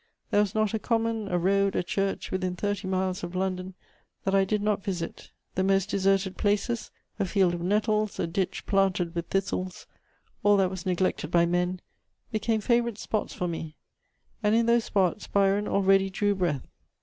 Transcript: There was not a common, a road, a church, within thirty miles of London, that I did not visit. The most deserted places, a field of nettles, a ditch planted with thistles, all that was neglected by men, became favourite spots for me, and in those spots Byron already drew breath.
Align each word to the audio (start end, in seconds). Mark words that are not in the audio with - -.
There 0.31 0.41
was 0.41 0.55
not 0.55 0.73
a 0.73 0.79
common, 0.79 1.27
a 1.27 1.37
road, 1.37 1.75
a 1.75 1.83
church, 1.83 2.31
within 2.31 2.55
thirty 2.55 2.87
miles 2.87 3.23
of 3.23 3.35
London, 3.35 3.75
that 4.23 4.33
I 4.33 4.45
did 4.45 4.63
not 4.63 4.83
visit. 4.83 5.29
The 5.53 5.63
most 5.63 5.89
deserted 5.91 6.37
places, 6.37 6.89
a 7.19 7.25
field 7.25 7.53
of 7.53 7.61
nettles, 7.61 8.17
a 8.19 8.25
ditch 8.25 8.65
planted 8.65 9.13
with 9.13 9.27
thistles, 9.27 9.85
all 10.41 10.57
that 10.57 10.71
was 10.71 10.87
neglected 10.87 11.29
by 11.29 11.45
men, 11.45 11.81
became 12.31 12.61
favourite 12.61 12.97
spots 12.97 13.35
for 13.35 13.47
me, 13.47 13.75
and 14.41 14.55
in 14.55 14.65
those 14.65 14.85
spots 14.85 15.27
Byron 15.27 15.67
already 15.67 16.09
drew 16.09 16.33
breath. 16.33 16.65